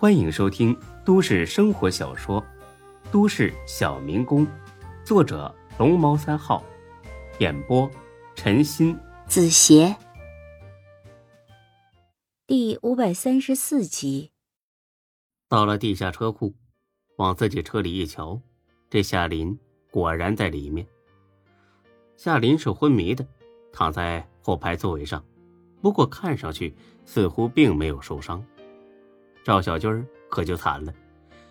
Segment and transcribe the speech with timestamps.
[0.00, 0.74] 欢迎收听
[1.04, 2.40] 都市生活小说
[3.12, 4.46] 《都市小民工》，
[5.04, 6.64] 作者龙猫三号，
[7.38, 7.86] 演播
[8.34, 9.94] 陈鑫、子邪，
[12.46, 14.30] 第五百三十四集。
[15.50, 16.54] 到了地下车库，
[17.18, 18.40] 往自己车里一瞧，
[18.88, 19.54] 这夏林
[19.90, 20.86] 果然在里面。
[22.16, 23.26] 夏林是昏迷的，
[23.70, 25.22] 躺在后排座位上，
[25.82, 26.74] 不过看上去
[27.04, 28.42] 似乎并没有受伤。
[29.50, 30.94] 赵小军可就惨了，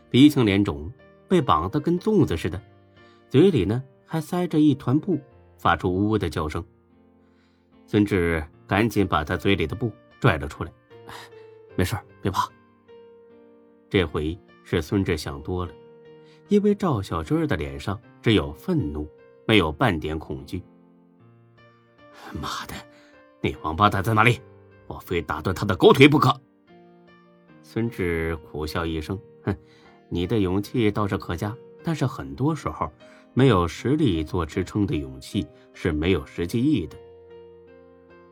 [0.09, 0.89] 鼻青脸肿，
[1.27, 2.57] 被绑得跟粽子似的，
[3.27, 5.19] 嘴里呢还塞着一团布，
[5.57, 6.63] 发出呜呜的叫声。
[7.85, 10.71] 孙志赶紧把他嘴里的布拽了出来，
[11.75, 12.47] 没事别怕。
[13.89, 15.73] 这回是孙志想多了，
[16.47, 19.05] 因为赵小军的脸上只有愤怒，
[19.45, 20.63] 没有半点恐惧。
[22.31, 22.73] 妈的，
[23.41, 24.39] 那王八蛋在哪里？
[24.87, 26.33] 我非打断他的狗腿不可！
[27.71, 29.15] 孙志苦笑一声
[29.45, 29.55] ：“哼，
[30.09, 32.91] 你的勇气倒是可嘉，但是很多时候，
[33.35, 36.97] 没有实力做支撑的勇气是没有实际意义的。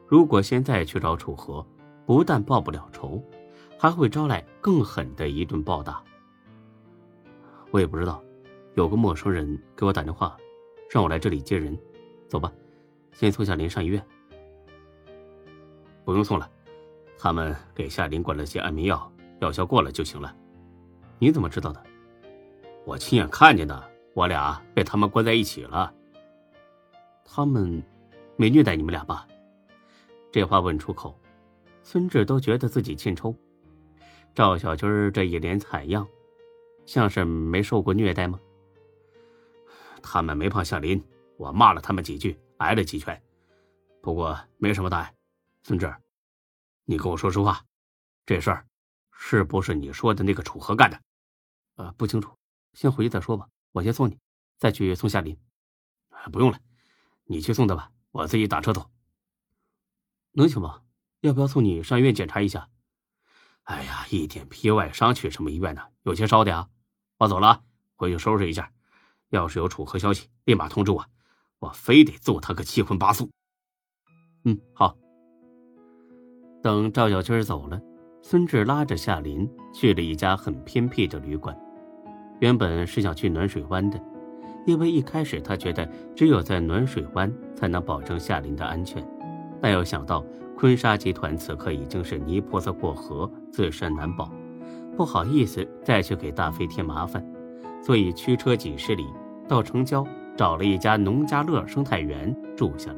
[0.08, 1.64] 如果现在去找楚河，
[2.04, 3.24] 不但报不了仇。”
[3.80, 6.04] 还会招来更狠的一顿暴打。
[7.70, 8.24] 我也不知道，
[8.74, 10.36] 有个陌生人给我打电话，
[10.90, 11.78] 让我来这里接人。
[12.28, 12.52] 走吧，
[13.14, 14.04] 先送夏林上医院。
[16.04, 16.50] 不用送了，
[17.20, 20.36] 他们给夏林灌了些安眠药，药效过了就行了。
[21.20, 21.84] 你怎么知道的？
[22.86, 25.94] 我亲眼看见的，我俩被他们关在一起了。
[27.26, 27.84] 他们
[28.36, 29.28] 没虐待你们俩吧？
[30.32, 31.20] 这话问出口，
[31.84, 33.36] 孙志都觉得自己欠抽。
[34.34, 36.08] 赵小军这一脸惨样，
[36.86, 38.40] 像是没受过虐待吗？
[40.02, 41.04] 他们没碰夏林，
[41.38, 43.20] 我骂了他们几句，挨了几拳，
[44.02, 45.14] 不过没什么大碍。
[45.64, 45.94] 孙志，
[46.86, 47.62] 你跟我说实话，
[48.26, 48.66] 这事儿
[49.20, 51.02] 是不是你说的那个楚河干的？
[51.76, 52.38] 呃，不清楚，
[52.74, 53.50] 先回去再说吧。
[53.72, 54.18] 我先送你，
[54.58, 55.38] 再去送夏林。
[56.32, 56.60] 不用了，
[57.26, 58.90] 你去送他吧，我自己打车走。
[60.32, 60.82] 能行吗？
[61.22, 62.70] 要不要送你上医院检查一下？
[63.64, 65.82] 哎呀，一点皮外伤去什么医院呢？
[66.04, 66.70] 有些烧的啊！
[67.18, 67.64] 我走了，
[67.96, 68.72] 回去收拾一下。
[69.30, 71.06] 要是有楚河消息，立马通知我，
[71.60, 73.30] 我非得揍他个七荤八素。
[74.46, 74.98] 嗯，好。
[76.64, 77.82] 等赵小军走了，
[78.22, 81.58] 孙志拉着夏林去了一家很偏僻的旅馆。
[82.40, 84.00] 原本是想去暖水湾的，
[84.66, 89.06] 因为一开始他觉得只有在暖水湾才能保证夏林的安全，
[89.62, 90.24] 但又想到。
[90.60, 94.28] 坤沙集团此刻已经是泥菩萨过河，自身难保，
[94.96, 97.24] 不好意思再去给大飞添麻烦，
[97.80, 99.06] 所以驱车几十里
[99.48, 100.04] 到城郊
[100.36, 102.98] 找了一家农家乐生态园住下了。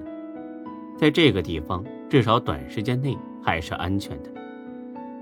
[0.97, 4.31] 在这个地方，至少短时间内还是安全的。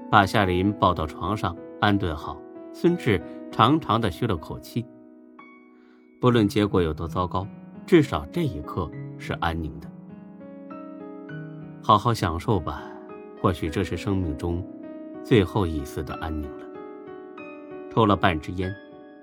[0.10, 2.40] 把夏林抱到床上安顿好，
[2.72, 4.86] 孙志长长的吁了口气。
[6.22, 7.46] 不论结果有多糟糕，
[7.86, 9.88] 至少这一刻是安宁的。
[11.84, 12.84] 好好享受吧，
[13.42, 14.66] 或许这是生命中
[15.24, 16.66] 最后一丝的安宁了。
[17.92, 18.74] 抽了半支烟，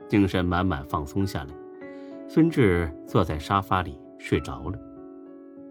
[0.06, 1.50] 精神满满，放松下来。
[2.28, 4.78] 孙志坐在沙发里睡着了。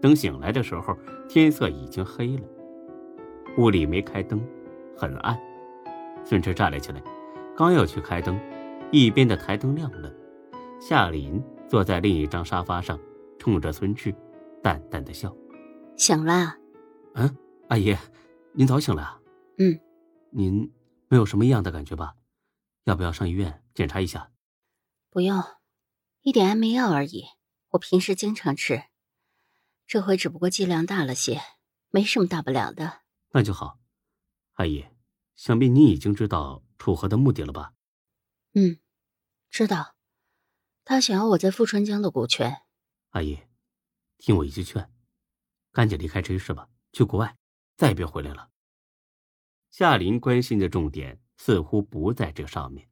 [0.00, 0.96] 等醒来的时候，
[1.28, 2.42] 天色已经黑了，
[3.58, 4.40] 屋里没开灯，
[4.96, 5.38] 很暗。
[6.24, 7.02] 孙志站了起来，
[7.56, 8.38] 刚要去开灯，
[8.90, 10.12] 一边的台灯亮了。
[10.80, 12.98] 夏林坐在另一张沙发上，
[13.38, 14.14] 冲着孙志
[14.62, 15.34] 淡淡的笑
[15.96, 16.56] ：“醒了。”
[17.14, 17.36] 嗯，
[17.68, 17.96] 阿姨，
[18.52, 19.20] 您早醒了。
[19.58, 19.78] 嗯，
[20.30, 20.72] 您
[21.08, 22.14] 没有什么异样的感觉吧？
[22.84, 24.30] 要不要上医院检查一下？
[25.10, 25.42] 不用，
[26.22, 27.24] 一点安眠药而已，
[27.70, 28.82] 我平时经常吃，
[29.86, 31.40] 这回只不过剂量大了些，
[31.90, 33.00] 没什么大不了的。
[33.30, 33.78] 那就好，
[34.54, 34.86] 阿姨，
[35.34, 37.74] 想必你已经知道楚河的目的了吧？
[38.54, 38.78] 嗯，
[39.50, 39.96] 知道，
[40.84, 42.62] 他想要我在富春江的股权。
[43.10, 43.40] 阿姨，
[44.18, 44.92] 听我一句劝，
[45.72, 46.68] 赶紧离开这事吧。
[46.92, 47.36] 去国外，
[47.76, 48.50] 再也别回来了。
[49.70, 52.88] 夏林关心的重点似乎不在这上面。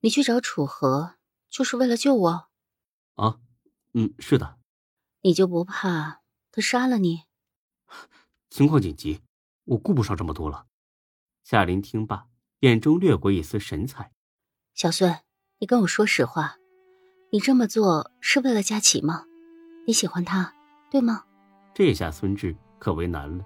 [0.00, 1.14] 你去找楚河，
[1.48, 2.50] 就是为了救我？
[3.14, 3.40] 啊，
[3.92, 4.58] 嗯，是的。
[5.20, 7.22] 你就不怕他杀了你？
[8.50, 9.22] 情况紧急，
[9.64, 10.66] 我顾不上这么多了。
[11.42, 12.26] 夏琳听罢，
[12.60, 14.12] 眼中掠过一丝神采。
[14.74, 15.20] 小孙，
[15.58, 16.56] 你跟我说实话，
[17.30, 19.24] 你这么做是为了佳琪吗？
[19.86, 20.54] 你喜欢他，
[20.90, 21.24] 对吗？
[21.74, 22.56] 这下孙志。
[22.76, 23.42] 可为难了，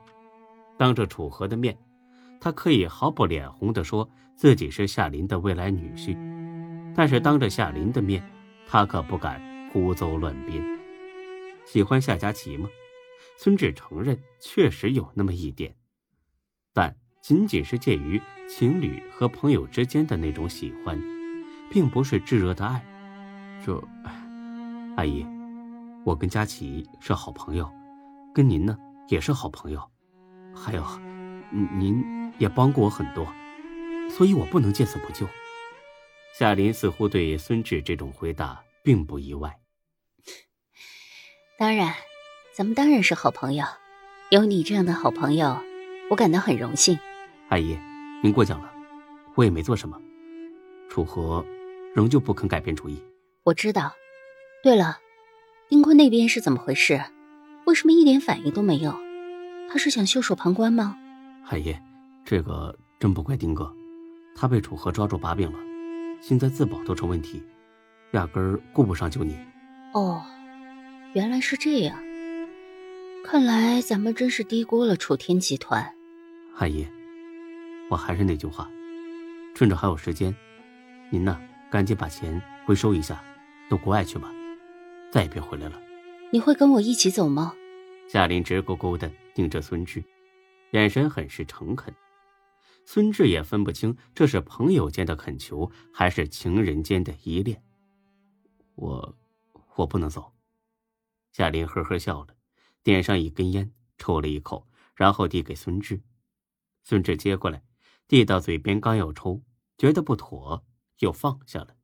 [0.76, 1.78] 当着楚河的面，
[2.40, 6.16] 他可以毫不脸红的说自己是夏琳的未来女婿，
[6.92, 8.20] 但是当着夏琳的面，
[8.66, 10.60] 他可不敢胡诌乱编。
[11.64, 12.68] 喜欢夏佳琪吗？
[13.36, 15.77] 孙志承认确实有那么一点，但
[17.28, 20.98] 仅仅是介于情侣和朋友之间的那种喜欢，
[21.70, 22.82] 并不是炙热的爱。
[23.62, 23.86] 这，
[24.96, 25.26] 阿姨，
[26.06, 27.70] 我跟佳琪是好朋友，
[28.34, 28.78] 跟您呢
[29.08, 29.90] 也是好朋友，
[30.56, 30.82] 还有，
[31.78, 32.02] 您
[32.38, 33.26] 也帮过我很多，
[34.08, 35.28] 所以我不能见死不救。
[36.38, 39.54] 夏林似乎对孙志这种回答并不意外。
[41.58, 41.94] 当然，
[42.54, 43.66] 咱们当然是好朋友，
[44.30, 45.58] 有你这样的好朋友，
[46.08, 46.98] 我感到很荣幸。
[47.48, 47.78] 阿姨，
[48.22, 48.70] 您过奖了，
[49.34, 50.00] 我也没做什么。
[50.88, 51.44] 楚河
[51.94, 53.02] 仍旧不肯改变主意。
[53.44, 53.92] 我知道。
[54.62, 54.98] 对了，
[55.68, 57.00] 丁坤那边是怎么回事？
[57.66, 58.94] 为什么一点反应都没有？
[59.70, 60.96] 他是想袖手旁观吗？
[61.46, 61.74] 阿姨，
[62.24, 63.72] 这个真不怪丁哥，
[64.34, 65.58] 他被楚河抓住把柄了，
[66.20, 67.42] 现在自保都成问题，
[68.12, 69.38] 压根儿顾不上救你。
[69.94, 70.22] 哦。
[71.14, 71.98] 原来是这样，
[73.24, 75.94] 看来咱们真是低估了楚天集团。
[76.58, 76.86] 阿姨，
[77.90, 78.70] 我还是那句话，
[79.54, 80.34] 趁着还有时间，
[81.10, 81.40] 您呢，
[81.70, 83.22] 赶紧把钱回收一下，
[83.70, 84.30] 到国外去吧，
[85.10, 85.80] 再也别回来了。
[86.30, 87.54] 你会跟我一起走吗？
[88.08, 90.02] 夏林直勾勾的盯着孙志，
[90.72, 91.94] 眼神很是诚恳。
[92.84, 97.62] 孙志也分不清这是朋友间的恳求，还是情人间的依恋。
[98.74, 99.14] 我，
[99.76, 100.32] 我不能走。
[101.32, 102.28] 夏林呵呵笑了，
[102.82, 106.00] 点上一根烟，抽了一口，然后递给孙志。
[106.82, 107.62] 孙志接过来，
[108.08, 109.42] 递到嘴边，刚要抽，
[109.76, 110.64] 觉得不妥，
[110.98, 111.76] 又放下了。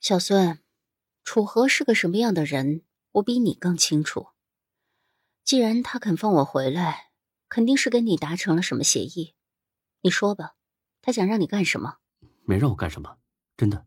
[0.00, 0.58] 小孙，
[1.24, 2.82] 楚河是个什么样的人，
[3.12, 4.28] 我比你更清楚。
[5.44, 7.12] 既然他肯放我回来，
[7.48, 9.34] 肯定是跟你达成了什么协议。
[10.02, 10.56] 你说吧，
[11.00, 11.98] 他想让你干什么？
[12.42, 13.18] 没让我干什么，
[13.56, 13.86] 真的。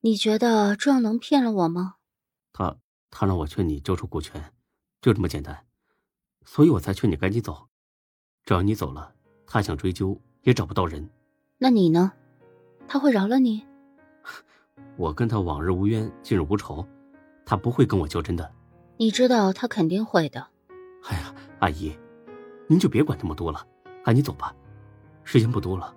[0.00, 1.96] 你觉得这样能骗了我吗？
[2.52, 2.78] 他。
[3.12, 4.54] 他让我劝你交出股权，
[5.00, 5.66] 就这么简单，
[6.44, 7.68] 所以我才劝你赶紧走。
[8.44, 9.16] 只要你走了，
[9.48, 11.10] 他想追究也找不到人。
[11.62, 12.10] 那你呢？
[12.88, 13.62] 他会饶了你？
[14.96, 16.82] 我跟他往日无冤，近日无仇，
[17.44, 18.50] 他不会跟我较真的。
[18.96, 20.40] 你知道他肯定会的。
[21.04, 21.92] 哎呀，阿姨，
[22.66, 23.62] 您就别管那么多了，
[24.02, 24.56] 赶紧走吧，
[25.22, 25.94] 时间不多了。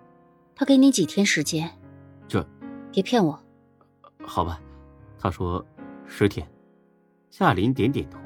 [0.53, 1.71] 他给你几天时间？
[2.27, 2.45] 这，
[2.91, 3.41] 别骗我。
[4.21, 4.59] 好吧，
[5.17, 5.65] 他说
[6.05, 6.45] 十天。
[7.29, 8.19] 夏林点点头，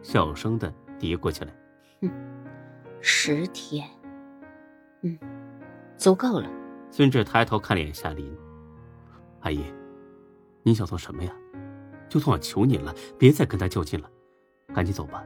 [0.00, 1.52] 小声的嘀咕起来
[2.02, 2.10] ：“嗯，
[3.00, 3.84] 十天，
[5.02, 5.18] 嗯，
[5.96, 6.48] 足够了。”
[6.90, 8.36] 孙志抬头看了眼夏林
[9.40, 9.62] ：“阿姨，
[10.62, 11.32] 您想做什么呀？
[12.08, 14.10] 就算我求您了，别再跟他较劲了，
[14.74, 15.22] 赶紧走吧。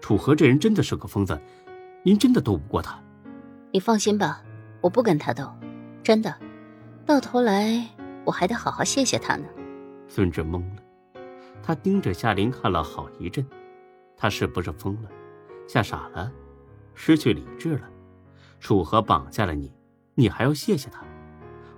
[0.00, 1.38] 楚河这人真的是个疯子，
[2.04, 2.98] 您真的斗不过他。
[3.72, 4.42] 你放心吧，
[4.80, 5.52] 我不跟他斗，
[6.02, 6.34] 真的。
[7.04, 7.84] 到头来，
[8.24, 9.46] 我还得好好谢谢他呢。”
[10.06, 10.82] 孙志懵了。
[11.62, 13.44] 他盯着夏林看了好一阵，
[14.16, 15.10] 他是不是疯了，
[15.68, 16.32] 吓傻了，
[16.94, 17.88] 失去理智了？
[18.60, 19.72] 楚河绑架了你，
[20.14, 21.04] 你还要谢谢他？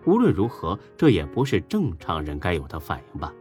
[0.04, 3.32] 无论如何，这也不是正常人该有的反应吧？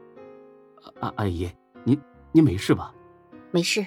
[1.00, 1.50] 阿阿姨，
[1.84, 2.00] 您
[2.32, 2.94] 您没事吧？
[3.52, 3.86] 没事。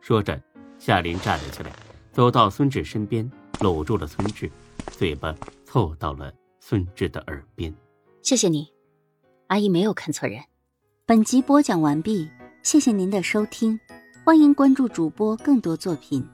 [0.00, 0.40] 说着，
[0.78, 1.72] 夏林站了起来，
[2.12, 3.30] 走到孙志身边，
[3.60, 4.50] 搂住了孙志，
[4.90, 7.72] 嘴巴凑到了孙志的耳边。
[8.22, 8.72] 谢谢你，
[9.46, 10.40] 阿姨没有看错人。
[11.04, 12.28] 本集播讲完毕，
[12.64, 13.78] 谢谢您的收听，
[14.24, 16.26] 欢迎关注主播更多作品。